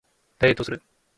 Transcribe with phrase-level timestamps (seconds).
[0.39, 0.81] ダイエットをする